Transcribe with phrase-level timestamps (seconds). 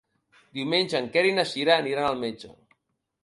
[0.59, 2.53] Diumenge en Quer i na Cira aniran al metge.